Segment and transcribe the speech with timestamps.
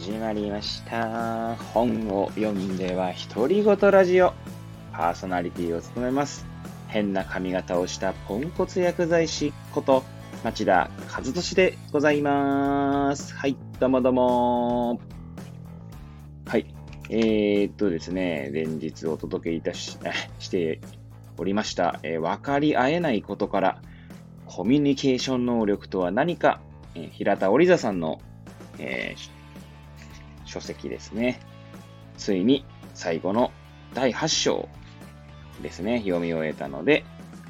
[0.00, 1.56] 始まりました。
[1.56, 4.32] 本を読んでは独り言ラジオ。
[4.94, 6.46] パーソナリティを務めます。
[6.88, 10.02] 変な髪型をしたポンコツ薬剤師こと
[10.42, 13.34] 町田和俊でございます。
[13.34, 15.00] はい、どうもどうも。
[16.46, 16.74] はい、
[17.10, 19.98] えー、っとですね、連日お届けいたし
[20.38, 20.80] して
[21.36, 23.82] おりました、えー分かり合えないことから
[24.46, 26.62] コミュニケーション能力とは何か、
[26.94, 28.18] えー平田織座さんの、
[28.78, 29.39] えー
[30.50, 31.40] 書籍ですね。
[32.16, 32.64] ついに
[32.94, 33.52] 最後の
[33.94, 34.68] 第8章
[35.62, 37.04] ですね、読み終えたので、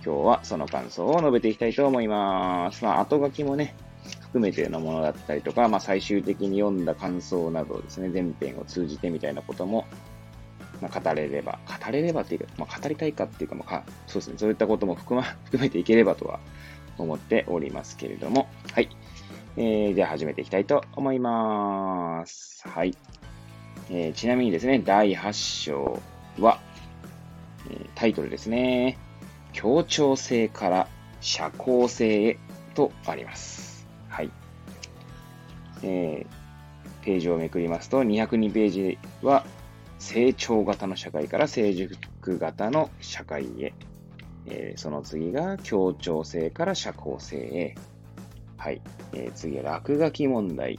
[0.04, 2.84] 今日はその感想を述べていきたいと思います。
[2.84, 3.74] まあ、後書きもね、
[4.20, 9.86] 含めてのものだったりとか、まあ、最終的に読んだ感想などですね、前編を通じてみたいなことも、
[10.80, 16.40] まあ、語れれば、語れればっていうか、まあ、語りたいかっていうか、まあか、そうですね、そういったことも含ま、 含めていければとは
[16.98, 18.88] 思っておりますけれども、はい。
[19.56, 22.66] えー、では始めていきたいと思います。
[22.68, 22.96] はい。
[23.90, 25.32] えーちなみにですね、第8
[25.64, 26.00] 章
[26.38, 26.60] は、
[27.68, 28.96] えータイトルですね。
[29.52, 30.88] 協調性から
[31.20, 32.38] 社交性へ
[32.74, 33.88] とあります。
[34.08, 34.30] はい。
[35.82, 36.40] えー
[37.02, 39.46] ページをめくりますと、202ページは、
[39.98, 43.72] 成長型の社会から成熟型の社会へ。
[44.46, 47.74] えーその次が協調性から社交性へ。
[48.60, 48.82] はい。
[49.14, 50.78] えー次は落書き問題。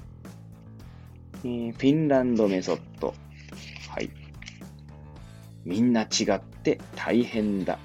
[1.43, 3.15] えーフィンランドメソッド。
[3.89, 4.11] はい。
[5.65, 7.79] みんな違って大変だ。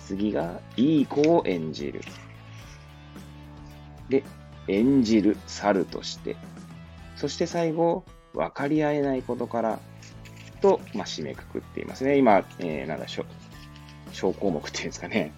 [0.00, 2.00] 次が、いい子を演じる。
[4.08, 4.24] で、
[4.68, 6.36] 演じる猿として。
[7.16, 9.80] そして最後、分かり合えないことから、
[10.62, 12.16] と、まあ、締めくくっていますね。
[12.16, 13.26] 今、えーなんだ、小
[14.12, 15.34] 小項目っていうんですかね。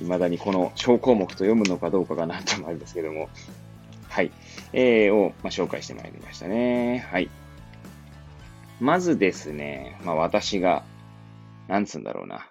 [0.00, 3.28] 未だにこの小項目と読むのかどうかがなんともあるんですけども、
[4.08, 4.30] はい。
[4.72, 7.06] えー、を、まあ、紹介してまいりましたね。
[7.10, 7.30] はい。
[8.80, 10.84] まずですね、まあ、私が、
[11.66, 12.48] なんつうんだろうな。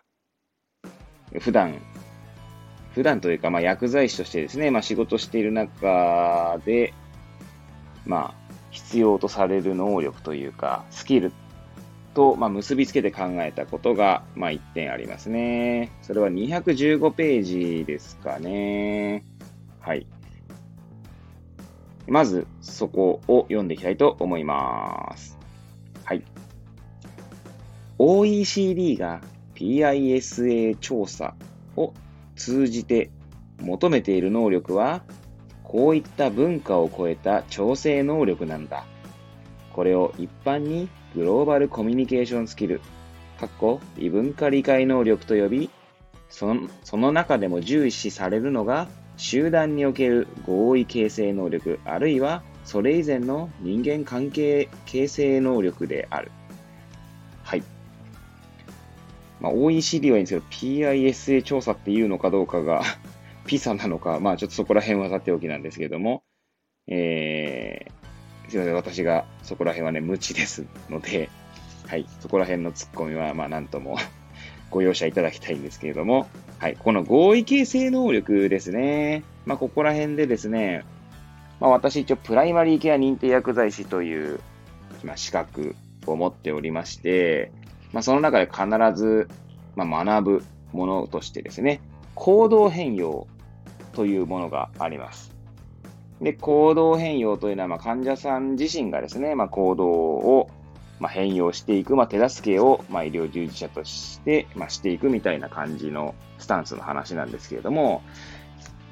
[1.40, 1.82] 普段、
[2.94, 6.94] 普段というか、まあ、薬剤師としてですね、まあ、仕事している中で、
[8.06, 11.32] まあ、必要とされる能力というか、スキル
[12.18, 15.92] と、まあ、結びつけて考えたことが、まあ、1点ありますね。
[16.02, 19.24] それは215ページですかね。
[19.80, 20.08] はい。
[22.08, 25.38] まず、そこを読んでいきたいと思います。
[26.06, 26.24] はい。
[28.00, 29.22] OECD が
[29.54, 31.36] PISA 調査
[31.76, 31.94] を
[32.36, 33.12] 通じて
[33.60, 35.04] 求めている能力は、
[35.64, 38.88] こういった文化を超えた調整能力なんだ。
[39.72, 42.80] これを一般にグローバルコミュニケーションスキル、
[43.40, 45.70] かっこ異文化理解能力と呼び、
[46.30, 56.32] そのその中でも重視されるのが、集団における合意形成能力、あるいはそれ以前の人間関係形成能力である。
[57.42, 57.64] はい。
[59.40, 62.84] まあ、OECD はいいんですけど、PISA 調査っていうのかどうかが、
[63.48, 66.22] PISA なのか、まあちょっとそこら辺はさておきなんですけども、
[66.86, 67.97] えー、
[68.50, 71.30] すいません、私がそこら辺はね、無知ですので、
[71.88, 73.98] はい、そこら辺のツッコミは、まあなんとも
[74.72, 76.28] ご容赦いただきたいんですけれども、
[76.60, 79.24] はい、この合意形成能力ですね。
[79.46, 80.84] まあここら辺でですね、
[81.60, 84.40] まあ私一応プライマリーケア認定薬剤師という、
[85.04, 85.76] まあ、資格
[86.06, 87.52] を持っておりまして、
[87.94, 88.66] まあその中で必
[88.96, 89.28] ず、
[89.76, 91.82] まあ、学ぶものとしてですね、
[92.16, 93.28] 行動変容
[93.94, 95.37] というものがあります。
[96.22, 100.50] で、行動変容というのは、まあ、患者さん自身がですね、まあ、行動を、
[101.00, 108.02] まあ、変容していく、まあ、手助けを、まあ、医療従事者として、まあ、していくみたいな感じのスタンスの話なんですけれども、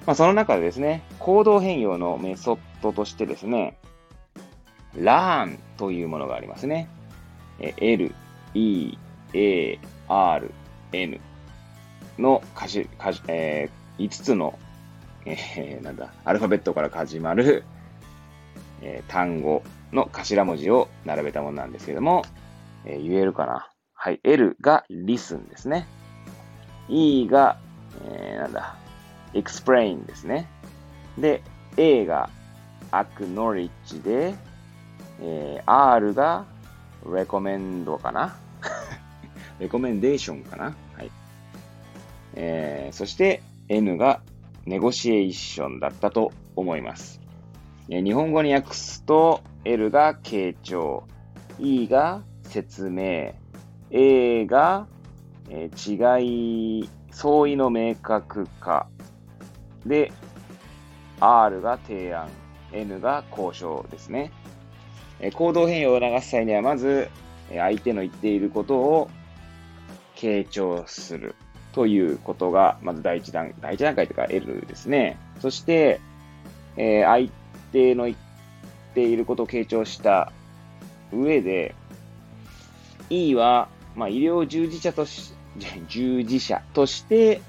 [0.06, 3.78] まあ、その中でですね、行動変容のメソッドとしてですね、
[4.96, 6.88] LEARN というものがありますね。
[7.60, 8.14] L、
[8.54, 8.98] E、
[9.34, 10.52] A、R、
[10.92, 11.20] N
[12.20, 14.58] のかし、かしえー5つの
[15.26, 17.64] えーなんだ、アルファベットから始まる、
[18.82, 22.24] えー単語の頭文字を並べたものなんですけども、
[22.86, 23.70] えー言えるかな？
[23.94, 25.88] はい、L が listen ですね。
[26.90, 27.58] E が、
[28.08, 28.78] えーなんだ、
[29.34, 30.48] explain ですね。
[31.18, 31.42] で、
[31.78, 32.30] A が
[32.92, 34.36] acknowledge で、
[35.22, 36.46] えー R が
[37.04, 38.36] recommend かな？
[39.60, 40.76] recommendation かな？
[40.96, 41.12] はい。
[42.36, 44.22] えーそして N が
[44.66, 47.22] ネゴシエーションだったと思います。
[47.88, 51.04] 日本語に訳すと、L が傾聴、
[51.60, 53.34] E が説明、
[53.92, 54.88] A が、
[55.50, 58.88] 違い、相違の明確化、
[59.86, 60.12] で、
[61.20, 62.28] R が提案、
[62.74, 64.32] N が交渉ですね。
[65.36, 67.08] 行動変容を促す際には、まず、
[67.56, 69.10] 相手の言っていることを
[70.16, 71.36] 傾聴する
[71.76, 75.20] ということが、まず第一段、第一段階というか L ですね。
[75.42, 76.00] そして、
[76.78, 77.30] えー、相
[77.74, 78.18] 手の言っ
[78.94, 80.32] ていることを傾聴した
[81.12, 81.76] 上で、
[83.10, 85.34] E は、まあ、医療従事者とし、
[85.90, 87.42] 従事者として、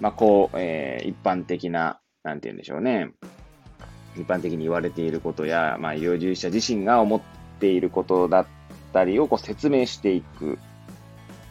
[0.00, 3.10] まあ、こう、えー、一般的な、なんて言うんでしょうね。
[4.16, 7.20] 一般的に言われていることや、まあ、医療従事者自身が思っ
[7.60, 8.46] ていることだっ
[8.94, 10.58] たりをこう説明していく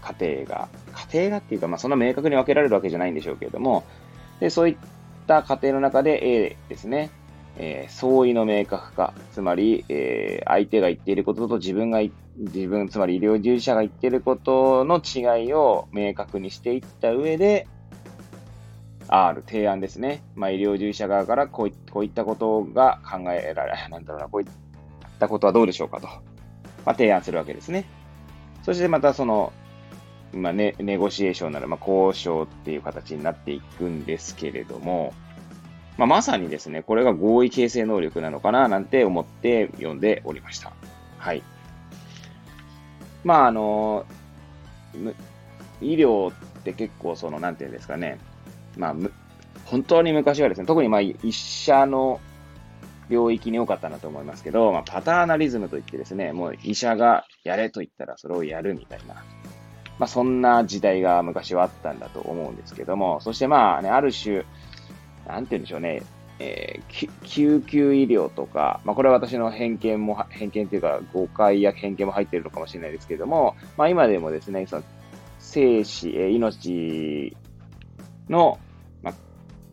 [0.02, 0.68] 過程が、
[1.10, 3.84] 過程がっていうか、まあ、そんな明確に分けられるわけじゃないんでしょうけれども、
[4.40, 4.78] で、そういっ
[5.28, 7.10] た過程の中で A ですね、
[7.58, 12.00] えー、相違の明確化、つまり、えー、相手が言っていることと自分が、
[12.38, 17.68] 自分、つまり医療従事者が言っていることの違いを明確にしていった上で、
[19.10, 20.24] R、提案ですね。
[20.36, 24.48] まあ、医療従事者側からこういこういったことが考えられ、なんだろうな、こういっ
[25.20, 26.14] たことはどうでしょうかと、ま
[26.86, 27.86] あ、提案するわけですね。
[28.64, 29.52] そしてまたその、
[30.34, 35.14] まあネ、ネゴシエーションなら、まあ、交渉っていう形になっていくんですけれども、
[35.98, 40.72] まあ、まさにですね、これが合意形成能力なのかななんて思って読んでおりました。
[41.18, 41.44] はい。
[43.24, 44.06] まあ、あの、
[45.82, 48.18] 医療って結構その、なんていうんですかね、
[48.78, 48.96] まあ、
[49.66, 52.22] 本当に昔はですね、特にまあ、医者の
[53.10, 59.24] 領域に多かったなと思いますけど、まあ、パターナリズムといってですね、もう医者がやれと言ったらそれをやるみたいな、
[60.00, 64.46] まあ、そんな時代が昔はあったんだと思うんですけども、そしてまあね、ある種、
[65.28, 66.02] なんて言うんでしょうね、
[66.40, 74.84] えー、救急医療とか、まあ、これは私の偏見も、偏見というか誤解や偏見も入っているのかもしれないですけども、まあ、今でもですね、その
[75.38, 77.36] 生死、え、命
[78.30, 78.58] の、
[79.04, 79.14] まあ、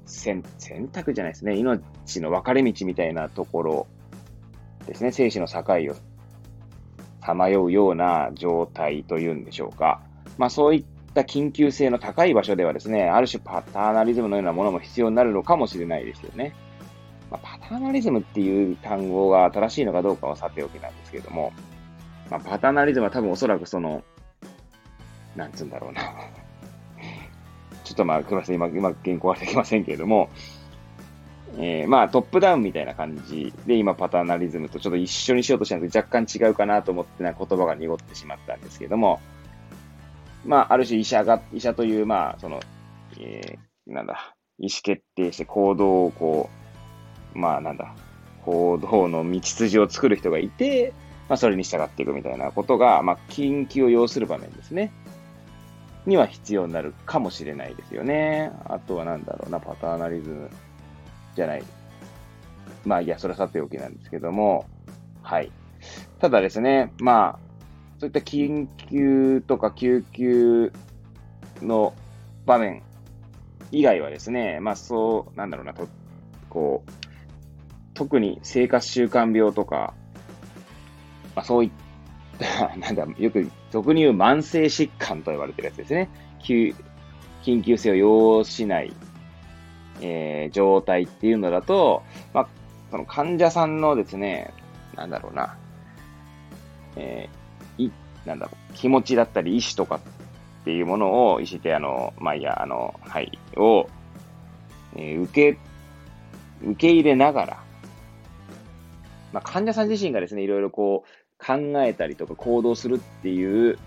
[0.07, 3.87] 選選択じゃないですね、命の分かれ道みたいなところ
[4.87, 5.63] ですね、生死の境
[5.93, 5.97] を
[7.25, 10.01] さまようような状態というんでしょうか。
[10.39, 10.85] まあそういっ
[11.15, 16.55] た緊急性の高い場所ではですね、ある種パターナリズムのようなものも必要になるのかもしれないですよね。
[17.31, 21.53] まあ、パターナリズムっていう単語が正しいのかどうかはさておきなんですけれども、
[22.31, 24.03] まあ、パターナリズムは多分おそらくその、
[25.35, 26.03] なんつうんだろうな。
[27.85, 30.29] ちょっとまあ、すみません、今、今、原稿はできませんけれども、
[31.59, 39.21] えー、まあ、トップダウンみたいな感じで、今、パターナリズムとちょっと一緒にしようとしたんですけど、若干違うかなと思ってな言葉が濁ってしまったんですけども、
[40.47, 42.61] まあ、ある種医者が、医者という、まあ、その、
[43.19, 46.49] えー、なんだ、意思決定して行動をこ
[47.35, 47.95] う、まあ、なんだ、
[48.45, 50.93] 行動の道筋を作る人がいて、
[51.29, 54.93] まあ、それに従っていくみたいなことが、まあ、緊急を要する場面ですね。
[56.07, 58.53] には必要になるかもしれないですよね。
[58.67, 60.51] あとはなんだろうな、パターナリズム
[61.35, 61.65] じゃない。
[62.85, 64.67] まあ、いや、それはさておきなんですけども、
[65.23, 65.51] はい。
[66.21, 67.46] ただですね、まあ、
[67.99, 70.73] そういった緊急とか救急
[71.63, 71.95] の
[72.45, 72.83] 場面
[73.71, 75.89] 以外はですね、まあそう、なんだろうな、と、
[76.49, 76.91] こう、
[77.95, 79.95] 特に生活習慣病とか、
[81.35, 81.71] まあそういっ
[82.39, 86.09] た、 なんだ、よく俗に言う慢性疾患と言われてるやつですね。
[86.41, 88.93] 緊急性を要しない、
[90.01, 92.49] えー、状態っていうのだと、まあ、
[92.91, 94.53] その患者さんのですね、
[94.95, 95.57] なんだろうな、
[96.97, 97.46] えー、
[98.27, 103.89] なんだろう、気持ちだったり意志とかっていうものを、意思ってあの、まあ、いや、あの、はい、を、
[104.97, 105.59] えー、受け、
[106.63, 107.63] 受け入れながら、
[109.33, 113.79] まあ、患者さん自身がですね、いろいろこう、考えたりとか行動するっていう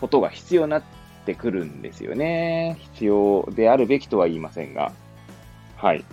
[0.00, 0.82] ことが必要になっ
[1.24, 2.76] てくるんですよね。
[2.80, 4.92] 必要であるべきとは言いませんが。
[5.76, 6.04] はい。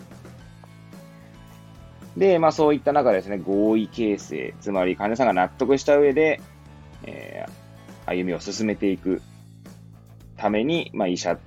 [2.15, 6.41] で、まあそういった中ですね、合意形成、つまり患者さんが納得した上で、
[7.05, 9.21] えー、歩みを進めていく
[10.37, 11.37] ために、まあ、医者、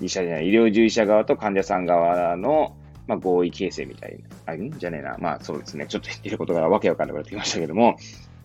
[0.00, 2.76] 医者じゃない、医療従事者側と患者さん側の、
[3.06, 5.16] まあ、合意形成みたいな、あ、んじゃねえな。
[5.18, 5.86] まあ、そうですね。
[5.86, 7.96] ちょっと言ってることがわけわかんなくなってきましたけども、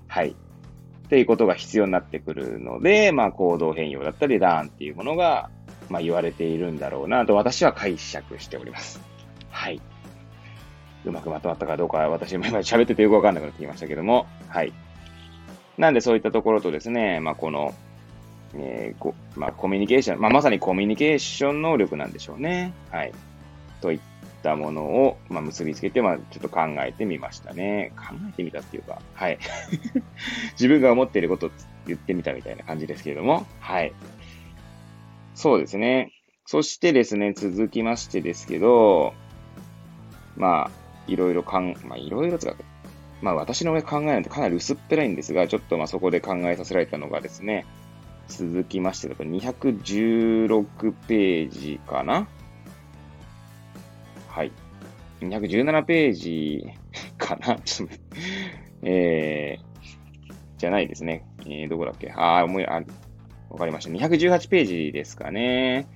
[0.07, 0.29] はい。
[0.29, 5.49] っていうことが必要になってくるので、まあ、行動変容だったり、ラーンっていうものが、
[5.89, 8.99] まあ、言われているんだろうなと私は解釈しております。
[9.49, 9.81] はい。
[11.05, 14.73] うまくまとまったかどうか、私も今喋っててよくわかんなくなってきましたけども、はい。
[15.77, 17.73] なんでそういったところとですね、まあ、この、
[18.55, 22.73] えーまあ、コミュニケーション、まあ、まさにコミュニケーション能力なんでしょうね。
[22.91, 23.13] はい。
[23.81, 23.99] といっ
[24.41, 27.91] たものを、まあ、結びつけて、まあ、ちょっと考えてみましたね。
[27.95, 29.37] 考えてみたっていうか、はい。
[30.53, 31.49] 自分が思っていることを
[31.85, 33.93] 言ってみたみたいな感じですけれども、はい。
[35.35, 36.11] そうですね。
[36.45, 39.13] そしてですね、続きましてですけど、
[40.37, 40.71] まあ、
[41.07, 42.55] いろいろかん、まあ、いろいろつか、
[43.21, 47.65] まあ私の考えなんてかなり薄っぺらいんですが、ちょっとまあそこで考えさせられたのがですね、
[48.27, 52.27] 続きましてだと216ページかな？
[54.27, 54.51] はい。
[55.21, 56.65] 217ページ
[57.17, 57.55] かな？
[57.65, 57.95] ちょっと、
[58.83, 61.25] えー、じゃないですね。
[61.45, 62.11] えー、どこだっけ？
[62.11, 62.83] ああ、思い、あ、
[63.49, 63.91] わかりました。
[63.91, 65.87] 218ページですかね。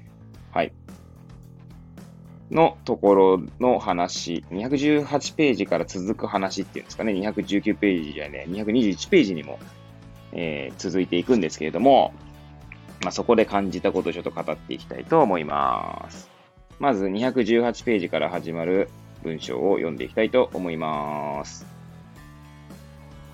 [2.52, 9.58] のところの話、218ページから続く話っていうんですかね、219ページじゃね、221ページにも、
[10.34, 12.14] えー、続いていくんですけれども、
[13.02, 16.30] まあ、そこで感じたことをちょっと語っていきたいと思います。
[16.80, 18.90] まず218ページから始まる
[19.24, 21.66] 文章を読んでいきたいと思います。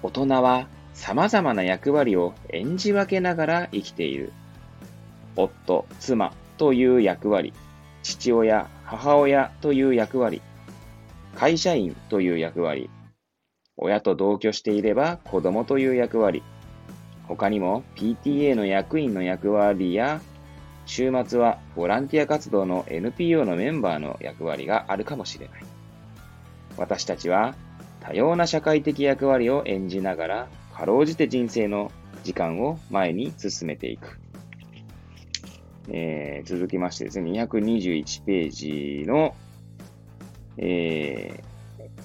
[0.04, 4.32] 大人は様々な役割を演じ分けながら生きている。
[5.36, 7.54] 夫、妻という役割、
[8.08, 10.42] 父親、母親という役割、
[11.36, 12.90] 会社員という役割、
[13.76, 16.42] 親と同居していれば子供という役割、
[17.28, 20.22] 他にも PTA の役員の役割や、
[20.86, 25.64] 週末はボランティア活動の NPO のメンバーの役割があるかもしれない。
[26.78, 27.56] 私たちは
[28.00, 31.92] 多様な社会的役割を演じながら、かろうじて人生の
[32.24, 34.18] 時間を前に進めていく。
[35.90, 39.36] えー、続きましてですね、221ページの、
[40.58, 41.44] え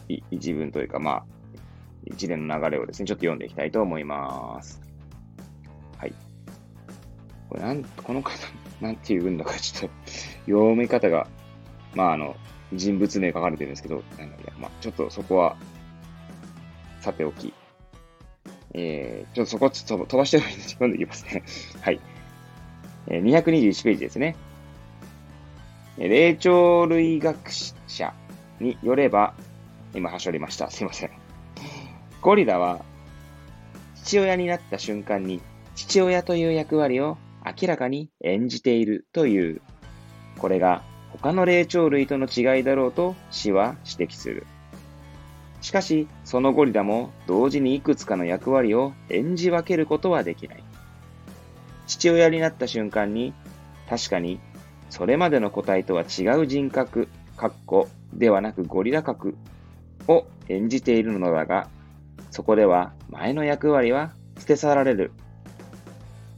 [0.09, 1.25] ー、一文というか、まあ、
[2.05, 4.81] 一連の流れをですね、ちょっと読んでいきたいと思います。
[5.99, 6.15] はい。
[7.49, 8.33] これなん、この方、
[8.81, 9.97] なんていう文だか、ちょっと、
[10.47, 11.27] 読み方が、
[11.95, 12.37] まあ、あの、
[12.73, 15.57] 人物名書かれてるんですけど、なんだいや、まあ、ちょっとそこは、
[17.01, 17.53] さておき、
[18.75, 21.43] えー、ちょっとそこはちょっと飛ばしておいて読んでいきますね。
[21.81, 22.01] はい。
[23.07, 24.37] 221ページですね。
[25.99, 27.51] 霊長類学
[27.87, 28.15] 者
[28.61, 29.35] によれば、
[29.95, 30.71] 今、はしょりました。
[30.71, 31.11] すいません。
[32.21, 32.85] ゴリラは、
[34.05, 35.41] 父親になった瞬間に、
[35.75, 39.61] 父親という役割を明らかに演じているという、
[40.39, 44.47] これが他の霊長類との違いだろうと死は指摘する。
[45.61, 50.65] しかし、そのゴリラも同時にいくつかの役割を演じ分けることはできない。
[51.93, 53.35] 父親になった瞬間に、
[53.89, 54.41] 確かに、
[54.89, 59.37] それまでの個体とは違う人格、かっこではなくゴリラ格
[60.09, 61.69] を演じているのだが、
[62.31, 65.13] そこでは前の役割は捨て去られる。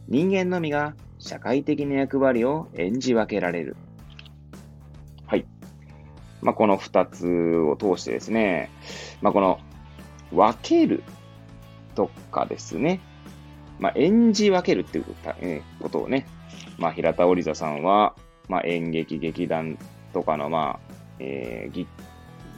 [0.09, 3.77] 人間のみが社会的な役割を演じ分けられる。
[5.27, 5.47] はい。
[6.43, 8.71] まあ、この二つを通してですね、
[9.23, 9.61] まあ、この
[10.33, 11.05] 分ける
[11.95, 13.01] とかですね、
[13.79, 16.27] まあ、演じ分けるっていうことをね、
[16.79, 18.15] まあ、平田織座さんは、
[18.49, 19.79] まあ、演劇、劇団
[20.13, 21.87] とかの、まあ、えー、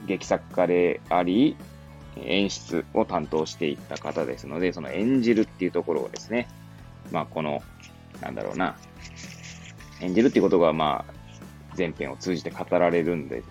[0.05, 1.55] 劇作家であり、
[2.23, 6.47] 演出を担当していった方ですので、その演じるっていうところをですね、
[7.11, 7.61] まあ、この、
[8.21, 8.75] なんだろうな、
[10.01, 11.13] 演じるっていうことが、まあ、
[11.77, 13.43] 前編を通じて語られるんで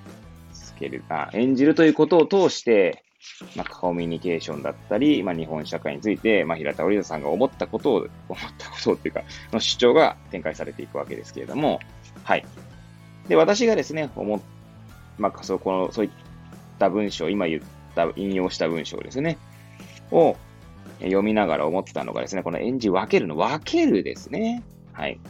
[0.53, 3.05] すけれど、あ演じるということを通して、
[3.55, 8.09] まあ、コミュニケーションだったり、まあ、日本社会について、まあ、平田織田さんが思ったことを、思っ
[8.59, 11.81] たことっていうか、の主張が展開されていくわけですけれども、
[12.25, 12.47] はい。
[13.29, 14.41] で、私がですね、思っ、
[15.19, 16.11] まあ、そこの、そういっ
[16.79, 17.63] た文章、今言っ
[17.95, 19.39] た、引用した文章ですね、
[20.11, 20.37] を
[21.01, 24.63] 読みながら思ったのがですね、この演じ分けるの、分けるですね。
[24.93, 25.21] はい。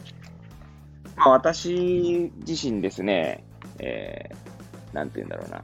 [1.15, 3.43] まあ、私自身ですね、
[3.79, 5.63] えー、なんて言うんだろうな、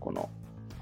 [0.00, 0.28] この、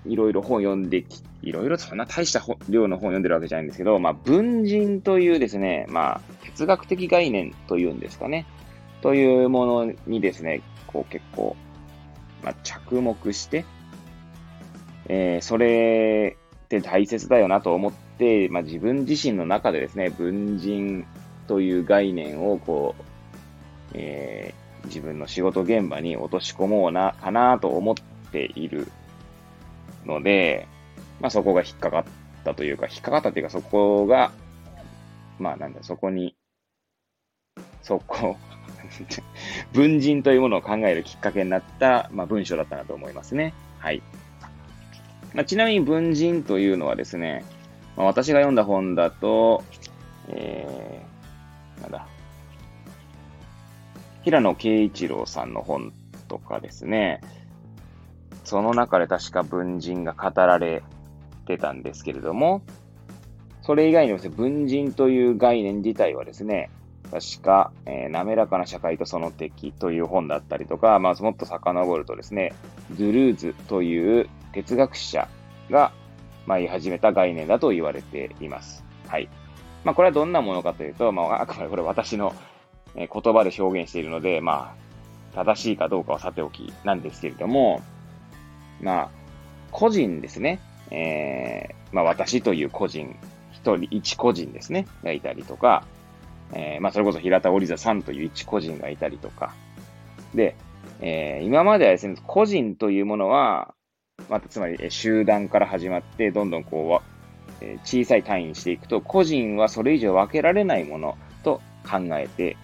[0.07, 8.47] いろいろ本読んでき、いろいろそんな大した量の本読んでるわけじゃないんですけど、まあ、文人というですね、まあ、哲学的概念というんですかね、
[9.03, 11.57] というものにですね、こう結構、
[12.43, 13.65] まあ、着目して、
[15.09, 21.05] えー、それって大切だよなと思って、まあ、自分自身の中でですね、文人
[21.47, 23.03] という概念をこう、
[23.95, 27.95] えー、自分の仕事現場に落とし込もうな、かなと思っ
[28.31, 28.91] ている
[30.07, 30.69] ので、
[31.21, 32.05] まあそこが引っかかっ
[32.45, 34.33] たというか、引っかかったというかそこが、
[35.39, 36.37] まあなんだ、そこに、
[37.83, 38.37] そこ、
[39.73, 43.55] 文人というものを考えるきっかけになった、まあ、文章だったなと思いますね。
[43.79, 44.03] はい。
[45.35, 47.45] まあ、ちなみに文人というのはですね、
[47.97, 49.63] まあ、私が読んだ本だと、
[50.29, 52.07] えー、なんだ、
[54.23, 55.93] 平野啓一郎さんの本
[56.29, 57.21] とかですね、
[58.51, 60.83] その中で確か文人が語られ
[61.47, 62.63] てたんですけれども、
[63.63, 66.69] それ以外にもですね、文人という概念自体はですね、
[67.13, 72.53] 確か、えー、滑らかな社会とその敵という本だったりとか、まあ、もっと遡るとですね、
[72.91, 75.29] ドゥルーズという哲学者
[75.71, 75.93] が、
[76.45, 78.85] まあ、言い始めた概念だと言われています。
[79.07, 79.29] はい。
[79.85, 82.35] まあ、これはどんなものかというと、まあ、あくまでこれ私の
[82.97, 84.75] 言葉で表現しているので、ま
[85.35, 87.81] あ、正しいかどうかはさておきなんですけれども、
[88.81, 89.11] まあ、
[89.71, 90.61] 個人ですね。
[90.91, 93.17] えー、まあ、私という個人、
[93.53, 95.85] 一人、一個人ですね、がいたりとか、
[96.53, 99.55] えー、まあ、それこそ平田織座さんという一個人がいたりとか、
[100.35, 100.57] で、
[101.01, 103.75] えー、今まではですね、個人というものは、
[104.29, 107.11] またつまり、集団から始まって、どんどんこう、
[107.63, 112.57] え小さい単位にしていくと、個人はそれ以上分けられないものと考えて、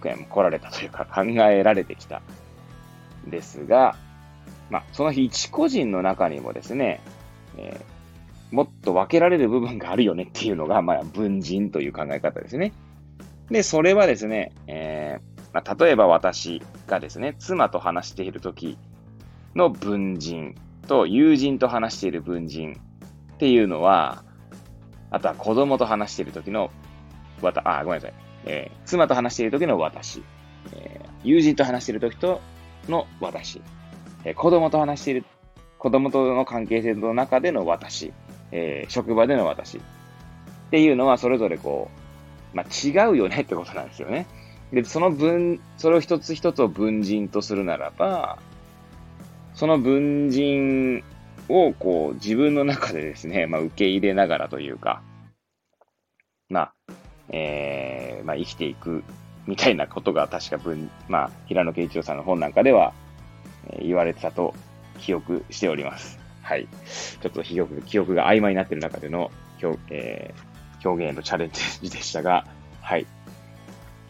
[0.00, 2.22] 来られたというか考えられてきた。
[3.26, 3.96] ですが、
[4.70, 7.00] まあ、その日一個人の中にもですね、
[7.56, 12.72] えー、もっと分けられる部分があるよねっていうのが、 まあ、文人という考え方ですね。
[13.50, 18.78] で、それはですね、えー、まあ、例えば私がですね、妻と話している時
[19.54, 20.54] の文人
[20.86, 22.78] と友人と話している文人
[23.34, 24.24] っていうのは、
[25.10, 26.70] あとは子供と話している時の、
[27.40, 28.14] わた、あ、ごめんなさい。
[28.44, 30.22] えー、妻と話している時の私、
[30.74, 32.40] えー、友人と話している時と
[32.88, 33.62] の私、
[34.28, 35.24] え、子供と話している、
[35.78, 38.12] 子供との関係性の中での私、
[38.50, 39.80] えー、職場での私っ
[40.70, 41.90] ていうのはそれぞれこ
[42.52, 44.26] う、まあ、違うよねってことなんですよね。
[44.72, 48.38] で、その文、それを一つ一つを文人とするならば、
[49.54, 51.02] その文人
[51.48, 55.02] をこう自分の中でですね、まあ、受け入れながらというか、
[56.50, 56.72] まあ、
[57.30, 59.02] えー、まあ、生きていく
[59.46, 62.92] みたいなことが確か文、まあ、平野慶一郎さんの本なんかでは、
[63.80, 64.54] 言われてたと
[64.98, 66.18] 記憶しております。
[66.42, 66.66] はい。
[67.20, 69.30] ちょっと記憶記憶が曖昧になってる中での
[69.62, 71.50] 表,、えー、表現へのチャレン
[71.82, 72.46] ジでしたが、
[72.80, 73.06] はい。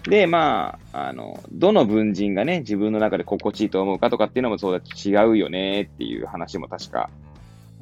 [0.05, 7.11] で、まあ、あの、どの文人がね、自分の中で心地いいと思うかとかっていうのもそうだ違うよねっていう話も確か、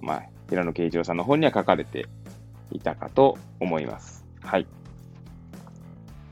[0.01, 2.07] まあ、平野慶一郎さんの本には書かれて
[2.73, 4.25] いたかと思います。
[4.41, 4.67] はい。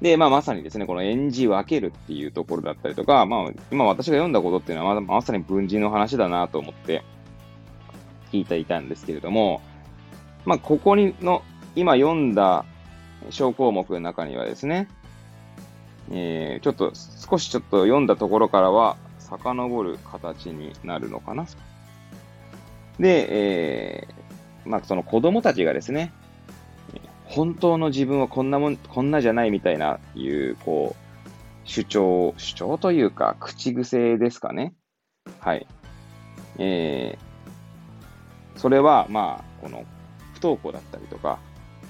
[0.05, 7.03] で、まあ、まさにですね、この演じ分けるっていうところだったりとか、まあ、今私が読んだことっていうのは、まさに文人の話だなと思って
[8.31, 9.63] 聞いていたんですけれども、
[10.45, 11.43] まあ、ここにの、
[11.75, 12.67] 今読んだ
[13.31, 14.89] 小項目の中にはですね、
[16.11, 21.47] えー、ちょっと、少しちょっと読んだところからは、遡る形になるのかな。
[23.01, 26.13] で、えー、まあ、その子供たちがですね、
[27.35, 31.29] 本当の自分はこんなもん、こんなじゃないみたいな、いう、こう、
[31.65, 34.73] 主張、主張というか、口癖ですかね。
[35.41, 35.67] はい。
[36.59, 39.85] えー、それは、まあ、この、
[40.35, 41.41] 不登校だったりとか、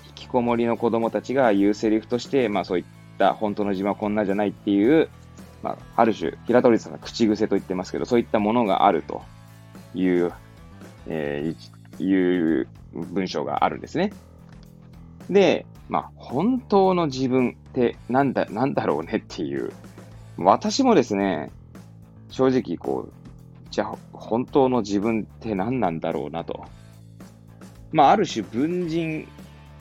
[0.06, 2.84] 引きこもりの子供たちが言うセリフとして、まあそういっ
[3.18, 5.10] た本当の自分はこんなじゃないっていう、
[5.62, 9.22] まあ、ある種、平鳥さんが口癖と言ってますけど、そういったものがあると
[9.94, 10.32] いう、
[11.06, 14.14] えー、いう文章があるんですね。
[15.30, 19.72] で、まあ、本当の自分ってなんだ、なんだろうねっていう。
[20.36, 21.50] 私もですね、
[22.30, 23.12] 正直こう、
[23.70, 26.64] じゃあ本当の自分って何なんだろうなと。
[27.92, 29.28] まあ、ある種文人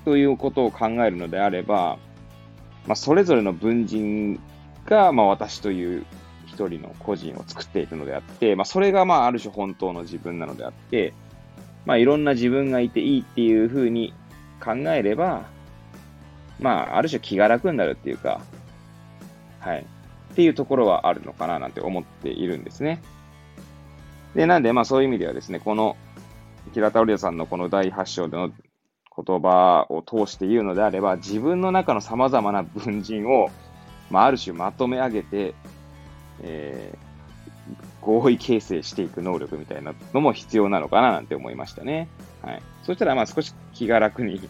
[0.05, 1.97] ということを考えるのであれば、
[2.85, 4.39] まあ、それぞれの文人
[4.85, 6.05] が、まあ、私という
[6.45, 11.13] 一人の個人を作っているのであって、まあ、それが、まあ、ある種本当の自分なのであって、
[11.85, 14.13] まあ、いろんな自分がいていいっていうふうに
[14.63, 15.43] 考えれば、
[16.59, 18.41] まあ、ある種気が楽になるっていうか、
[19.59, 19.85] はい。
[20.33, 23.01] っていうところはあるのかななんて思っているんですね。
[24.35, 25.95] で、なんで、まあそういう意味ではですね、この、
[26.73, 33.49] 平田織也さんのこの第8章での言葉を通して言うのであれば、自分の中の様々な文人を、
[34.09, 35.53] まあ、ある種まとめ上げて、
[36.41, 42.09] えー、合意形成していく能力みたいなのも必要なのかななんて思いましたね。
[42.41, 42.61] はい。
[42.83, 44.41] そしたら、まあ少し気が楽に、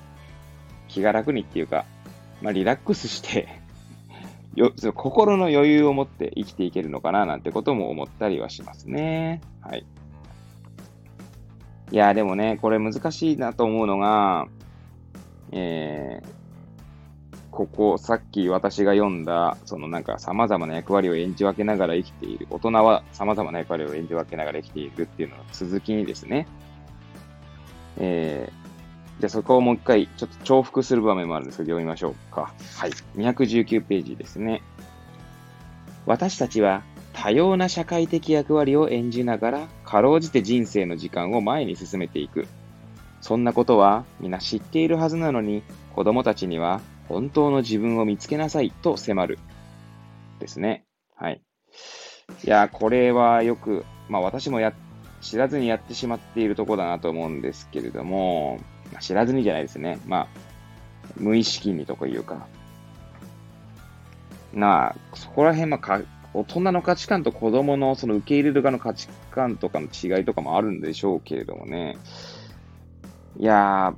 [0.88, 1.86] 気が楽にっていうか、
[2.42, 3.48] まあリラックスして
[4.56, 9.42] よそ、心の余裕を持って生きていけるのかななんてことも思ったりはしますね。
[9.62, 9.86] はい。
[11.92, 14.48] いや、でもね、これ難しいなと思うのが、
[15.52, 16.28] えー、
[17.52, 22.48] ここ、さっき私が読んだ、そのなんか様々な役割を演じ分けながら生きている。
[22.50, 26.48] 大人は様々な役割を演じ分けながら生きているっていうのの続きにですね、
[27.98, 32.54] えー、じゃあそこをもう一回、ちょっと重複する場面もあるんですけど、読みましょうか。
[32.78, 32.92] はい。
[33.16, 34.62] 219ページですね。
[36.06, 42.48] 私たちは多様な社会的役割を演じながら、かろうじて人生の時間を前に進めていく。
[43.22, 45.64] そんなことは皆知っているはずなのに、
[45.96, 49.40] 子供たちには本当の自分を見つけなさいと迫る。
[50.40, 50.86] ですね。
[51.16, 51.42] はい。
[52.44, 54.74] いや、これはよく、まあ私もやっ
[55.24, 58.60] 知らずにやってしまっているとこだなと思うんですけれども、
[59.00, 60.00] 知らずにじゃないですね。
[60.06, 60.28] まあ、
[61.18, 62.46] 無意識にとかいうか。
[64.54, 65.80] なあ、そこら辺、ま、
[66.34, 71.98] 大人の価値観と子供のその受け入れる側の価値観とかの違いとかもあるんでしょうけれどもね。
[73.40, 73.94] いや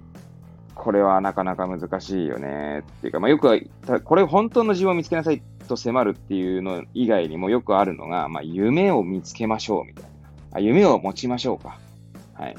[0.73, 2.79] ー、これはなかなか難しいよね。
[2.79, 3.57] っていうか、まあ、よくは、
[4.03, 10.14] これ本当の自分を見つけなさいと迫るっていうの以外にもよくあるのが、まあ、夢を見つけましょうみたいな。
[10.56, 11.80] あ夢を持ちましょうか。
[12.34, 12.56] はい。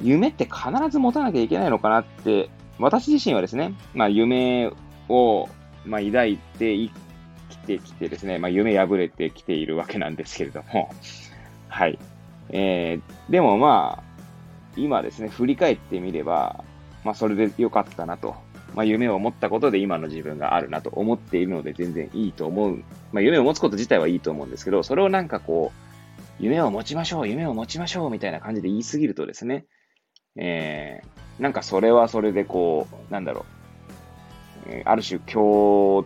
[0.00, 4.70] 夢って必ず持たなきゃいけないのかなって、私自身はですね、まあ、夢
[5.08, 5.48] を、
[5.84, 6.92] まあ、抱いて生
[7.50, 10.90] きてきてですね、まあ、夢破れてきているわけなんですけれども、
[11.68, 11.98] はい。
[12.50, 14.02] えー、でもまあ、
[14.76, 16.64] 今ですね、振り返ってみれば、
[17.04, 18.34] まあ、それで良かったなと。
[18.74, 22.82] まあ、夢を持ったことで今の自分があるなと思っているので全然いいと思う。
[23.12, 25.91] まあ、夢を持つこと自体はいいと思うんですけど、それをなんかこう、
[26.38, 29.66] 夢を持ちましょう、夢を持ちましょうみたいな感じで言いすぎるとですね、
[30.36, 33.46] えー、なんかそれはそれでこう、なんだろ
[34.66, 36.04] う、えー、ある種強、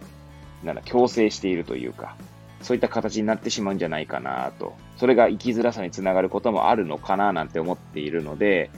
[0.65, 2.17] なんだ、強制しているというか、
[2.63, 4.75] そういった形になってしまうんじゃないかなと。
[4.97, 8.71] それが生きづらさにつながることもあるのかななんて思っているので、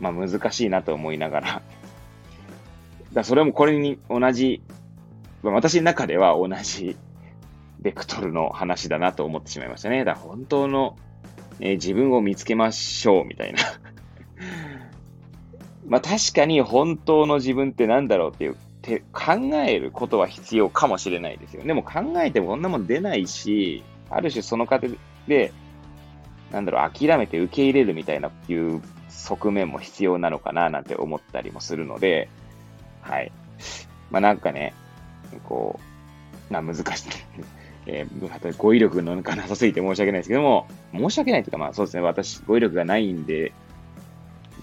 [0.00, 1.62] まあ難しいなと思いながら。
[3.12, 4.62] だそれもこれに同じ、
[5.42, 6.96] 私の中では同じ
[7.86, 10.04] ベクトルの話だなと思ってしまいましたね。
[10.04, 10.96] だから本当の、
[11.60, 13.60] えー、自分を見つけましょうみたいな
[15.86, 19.34] まあ確かに本当の自分って何だろうっていうて考
[19.68, 21.62] えることは必要かもしれないですよ。
[21.62, 24.96] でも考えてもこんなもん出ないし、ある種その過程
[25.28, 25.52] で、
[26.50, 32.28] なんだろう、諦めて受け入れるみたいなっていう側面も必要なのかななんて思ったりもするので、
[33.00, 33.30] はい。
[34.10, 34.74] まあなんかね、
[35.44, 35.78] こ
[36.50, 37.08] う、な難しい。
[37.86, 43.52] えー、語彙力のなさすぎて申し訳ないですけども、申し訳ないというか、まあそうですね、私、語彙力がないんで、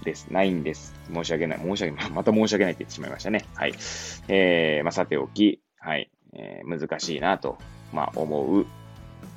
[0.04, 0.28] です。
[0.32, 0.94] ないんです。
[1.14, 1.60] 申し訳ない。
[1.60, 2.12] 申し訳ない。
[2.12, 3.46] また申し訳ないって言ってしまいましたね。
[3.56, 3.74] はい。
[4.28, 6.10] えー、まあ、さておき、はい。
[6.34, 7.58] えー、難しいなと、
[7.94, 8.66] まあ、思う、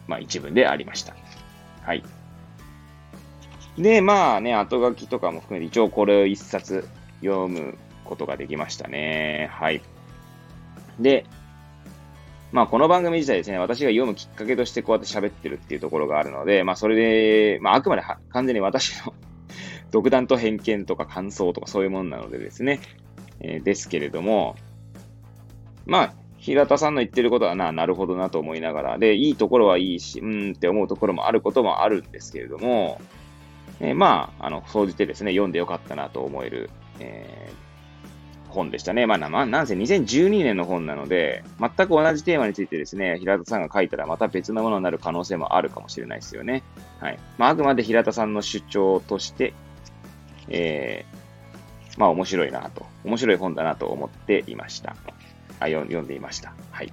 [0.09, 1.15] まあ、一文でありました。
[1.83, 2.03] はい。
[3.79, 6.89] で、まあね、後書きとかも含めて、一応これを一冊
[7.21, 9.49] 読むことができましたね。
[9.53, 9.83] はい。
[10.99, 11.27] で、
[12.53, 19.13] まあ、この番組自体ですね、私が読むきっかけとしてこうやって喋ってるっていうところがあるので、まあ、それで、まあ、あくまで完全に私の
[19.91, 22.81] 独断と偏見とか感想とかそういうものなのでですね、
[23.41, 24.55] えー、ですけれども、
[25.87, 33.01] まあ、平田さんの言ってることはな、なるほどなと思いながら、で、いいところはいいし、うんって思うところもあることもあるんですけれども、
[33.81, 37.66] えー、まあ、あの、総じてですね、読んでよかったなと思える、えー、
[38.57, 39.07] 本でしたね。
[39.07, 46.65] まあ、な、なんせ2012年の本なので、全く同じテーマについてですね、平田さんが書いたらまた別のものになる可能性もあるかもしれないですよね。
[47.01, 47.19] はい。
[47.39, 49.53] まあ、あくまで平田さんの主張として
[50.49, 54.97] えー、まあ面白いなと、面白い本だなと思っていました。
[55.61, 56.55] あ、読んでいました。
[56.71, 56.93] はい。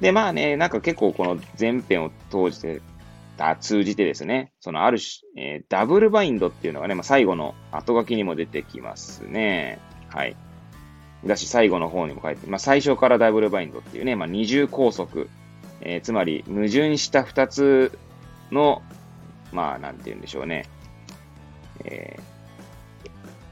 [0.00, 2.82] で、まあね、なんか結構この前編を通じて、
[3.38, 9.80] あ通じてですね、そのある種、えー、ダブルバインドっていうのがね、まあ、最後の後書きにも出てきますね。
[10.08, 10.36] はい。
[11.24, 15.26] だし、最後の方にも書いて、まあ、最初からダブルバインドっていうね、まあ、二重拘束、
[15.80, 17.98] えー、つまり矛盾した二つ
[18.50, 18.82] の、
[19.52, 20.66] まあ、なんて言うんでしょうね、
[21.84, 22.18] え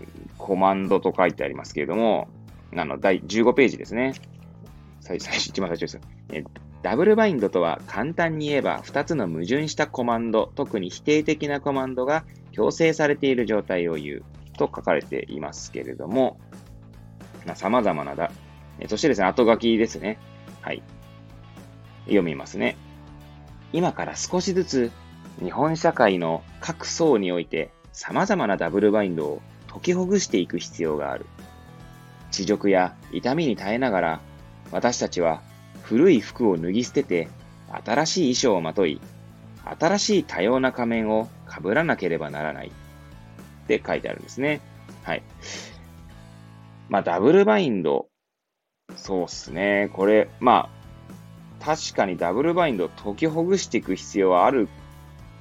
[0.00, 0.06] ー、
[0.38, 2.28] コマンドと書いてありますけれども、
[2.76, 4.14] あの、第15ページですね。
[5.00, 6.00] 最初、一番最初です。
[6.32, 6.44] え
[6.82, 14.24] ダブルバインドとは簡単に言えば2つの矛盾したコマンド、特に否定的なコマンドが強制されている状態を言う
[14.56, 16.38] と書かれていますけれども、
[17.54, 18.32] 様々なだ、
[18.88, 20.18] そしてですね、後書きですね。
[20.60, 20.82] はい。
[22.06, 22.76] 読みますね。
[23.72, 24.92] 今から少しずつ
[25.42, 31.26] 日本社会の各層において様々なダブルバインドを解きほぐしていく必要がある。
[32.30, 34.20] 地辱や痛みに耐えながら、
[34.70, 35.42] 私たちは
[35.82, 37.28] 古い服を脱ぎ捨てて、
[37.84, 39.00] 新しい衣装をまとい、
[39.78, 42.68] 新しい多様な仮面を被らなければならない。
[42.68, 44.60] って書いてあるんですね。
[45.02, 45.22] はい。
[46.88, 48.08] まあ、ダブルバインド。
[48.96, 49.90] そうっすね。
[49.92, 50.70] これ、ま
[51.60, 54.68] あ、確かにダブルバインドを解きほぐしていく必要はある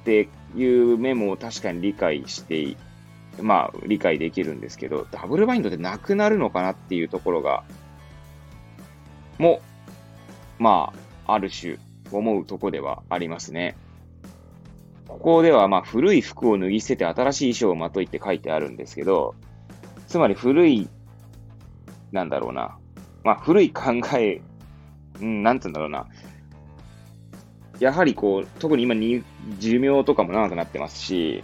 [0.02, 2.76] っていう面も確かに理解して、
[3.40, 7.64] まあ、理解できるんですけど、ダブルバインドってなくなるのかなっていうところが、
[9.38, 9.60] も、
[10.58, 10.92] ま
[11.26, 11.78] あ、ある種、
[12.10, 13.76] 思うとこではありますね。
[15.08, 19.34] ここでは、まあ、古い服を脱ぎ捨てて新しい衣装をまといって書いてあるんですけど、
[20.08, 20.88] つまり古い、
[22.16, 22.76] なんだろうな。
[23.22, 24.40] まあ、古い考え、
[25.20, 26.06] うん、なんつうんだろうな。
[27.78, 29.22] やはりこう、特に今に
[29.58, 31.42] 寿命とかも長くなってますし、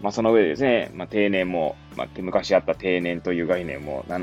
[0.00, 4.20] まあその上でですね、まあ定年も、まあ昔あった定年という概念もな、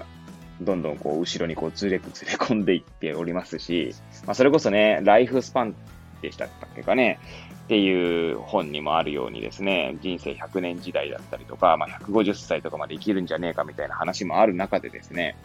[0.62, 3.94] どんどんこう後ろにこうずれ、ずれ込んでいっておりますし、
[4.26, 5.76] まあそれこそね、ライフスパン
[6.22, 7.20] でしたっけかね、
[7.66, 15.36] っていう本にもあるようにですね、人生100年時代だったりとか、まあ150歳とかまで生きるんじゃねえかみたいな話もある中でですね、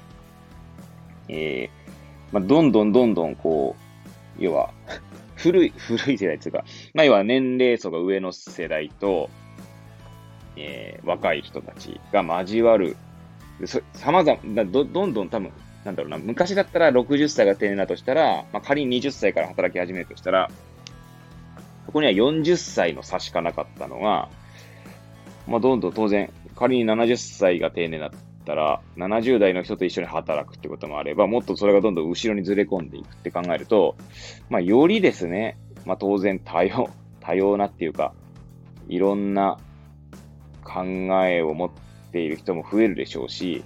[1.28, 3.76] えー、まあどんどんどんどんこ
[4.38, 4.70] う、要は
[5.36, 9.28] 古い、古い世代っていうか、まあ、要は年齢層が上の世代と、
[10.56, 12.96] えー、若い人たちが交わる。
[13.94, 15.50] 様々、ど、どんどん多分、
[15.84, 20.50] なんだろうな、昔だったら60歳が定年だとしたら、まあ、仮に20歳から働き始めるとしたら、
[21.86, 24.28] そこには40歳の差しかなかったのが、
[25.46, 33.96] まあ、どんどん当然、仮に70歳が定年だったら、70代の人と一緒に働くってこともあれば、もっとそれがどんどん後ろにずれ込んでいくって考えると、
[34.50, 38.12] まあ、よりですね、まあ、当然多様、多様なっていうか、
[38.88, 39.58] いろんな
[40.64, 40.82] 考
[41.26, 41.70] えを持っ
[42.12, 43.64] ている人も増えるでしょうし、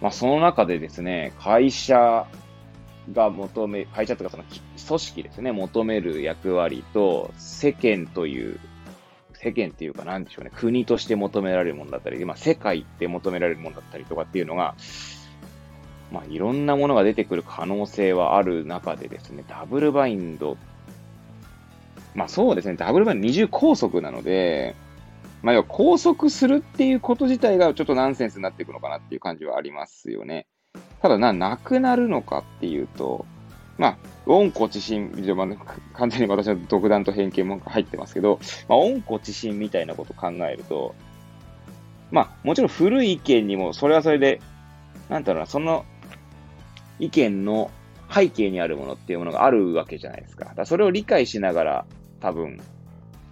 [0.00, 2.26] まあ、その中でですね、会社
[3.12, 4.44] が求め、会社というかその
[4.86, 8.60] 組織ですね、求める役割と世間という
[9.40, 14.74] 世間っていうかなんでしょうね、国として求められるものだったり、まあ、世界って求められるものだったりとかっていうのが、
[16.10, 20.56] まあ、いろんなものが出てくる可能性はある中でですね、ダブルバインド、
[22.14, 24.74] まあそうですね、ダブルバインド二重拘束なので、
[25.42, 30.46] まあ要は拘束するっていうこと自体がちょっとナンセンスになっていくのかなっていう感じはありますよね。
[31.00, 33.24] ただな、なくなるのかっていうと、
[33.78, 40.94] まあ、温故知新、まあ、完全に私の独断と偏見も入ってますけど、まあ、温故知新みたいなことを考えると、
[42.10, 44.40] まあ、もちろん古い意見にも、それはそれで、
[45.08, 45.84] なんだろうな、その
[46.98, 47.70] 意見の
[48.12, 50.52] 背景にあるものっていうものがあるわけじゃないですか。
[50.56, 51.86] だそれを理解しながら、
[52.20, 52.60] 多分、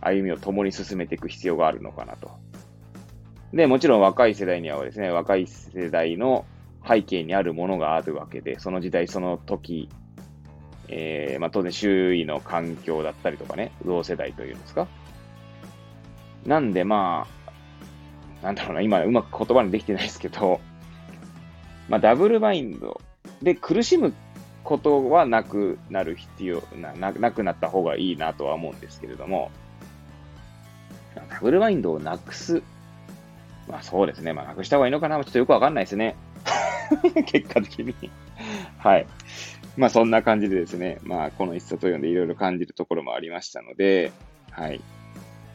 [0.00, 2.30] 歩みを共に進めていく必要があるのかなと。
[3.52, 6.44] で、もちろん若い世代にはですね、若い世代の
[6.86, 9.88] 背景にあるものがあるわけで、その時代、その時
[10.88, 14.86] えー、まあ、当然周囲の環境だったりとかね、同世代というんですか。
[16.44, 17.26] なんでま
[18.42, 20.60] あ、なんだろうな、今うまく言葉にできてないですけど、
[21.88, 23.00] まあ、ダブルバインド
[23.42, 24.14] で苦しむ
[24.62, 29.50] ことはなくなる必要な、ななくなった方がいいなとは思うんですけれども、
[31.14, 32.62] ダブルバインドをなくす。
[33.68, 34.32] まあそうですね。
[34.32, 36.16] まあなくした方がいいのかなちょっとよくわかんないですね。
[37.26, 37.94] 結果的に
[38.78, 39.06] はい。
[39.76, 44.12] まあそんな感じでですね、まあこの一冊を読んでいろいろ感じるところもありましたので、
[44.50, 44.80] はい。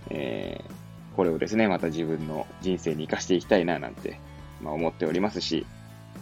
[0.09, 4.19] えー、これをですね、また自分の人生に活かしていきたいななんて、
[4.61, 5.65] まあ思っておりますし、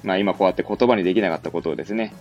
[0.04, 2.14] まあ今こうやって言葉にできなかったことをですね、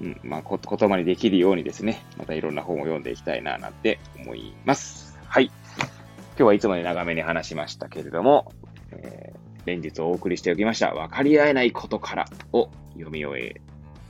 [0.00, 5.18] うん、まあ言葉にできるようにですね、またいろんな本を読んでいきたいななんて思います。
[5.26, 5.46] はい。
[5.46, 8.52] 今日はいつもより長めに話しましたけれども、
[8.92, 13.60] えー、連日お送りしておきました、分かり合えないことからを読み終え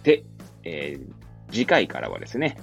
[0.02, 0.24] て、
[0.64, 2.56] えー、次回からはですね、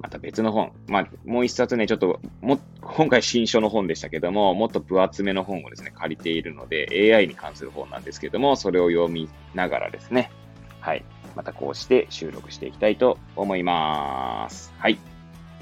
[0.00, 0.72] また別の本。
[0.86, 10.30] まあ、もう一冊ね、ちょっと、も、今回新書の本でしたけども、もっと分厚めの本をですね、借りているので、AI に関する本なんですけども、それを読みながらですね、
[10.80, 11.04] はい。
[11.34, 14.72] またこうして収録していきたいと思います。
[14.78, 14.98] はい。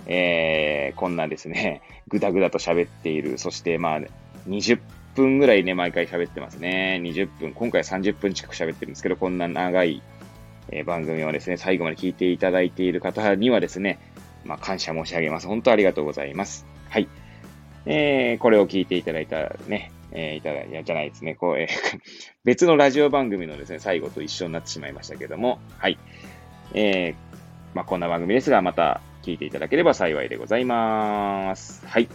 [0.06, 4.00] えー、こんなですね、ぐだぐだと喋っている、そしてまあ、
[4.48, 4.80] 20
[5.14, 7.00] 分ぐらいね、毎回喋ってますね。
[7.02, 10.02] 20分、今回30分近く喋ってるんですけど、こんな長い
[10.74, 14.00] えー、番組をですね、最後まで聞いていただいている方にはですね、
[14.44, 15.46] まあ、感謝申し上げます。
[15.46, 16.66] 本当ありがとうございます。
[16.90, 17.08] はい。
[17.86, 21.68] えー、これを聞いていただいたね、えー、いただいや、じゃないですね、こう、えー、
[22.44, 25.98] 別のラジオ番組のですね、最後と一緒になってしまいましたけども、はい。
[26.74, 27.14] えー、
[27.74, 31.86] まあ、こんな番組ですが、また聞いていただければ幸いでございます。
[31.86, 32.08] はい。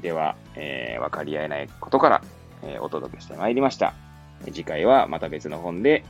[0.00, 2.22] では、えー、分かり合えないことから、
[2.62, 3.92] えー、お届けしてまいりました。
[4.46, 6.02] 次回はまた別の本で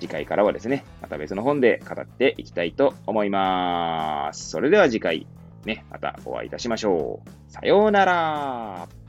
[0.00, 4.50] 次回からはですね、また別の本で語っていきたいと思います。
[4.50, 5.26] それでは次回、
[5.64, 7.52] ね、またお会いいたしましょう。
[7.52, 9.03] さようなら。